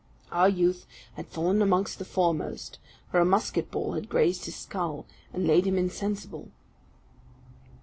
[0.31, 2.79] Our youth had fallen amongst the foremost;
[3.11, 6.49] for a musket ball had grazed his skull, and laid him insensible.